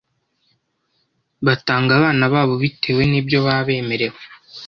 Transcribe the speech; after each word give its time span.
batanga 1.45 1.91
abana 1.99 2.23
babo 2.33 2.53
bitewe 2.63 3.01
n’ibyo 3.11 3.37
baba 3.45 3.63
bemerewe 3.67 4.19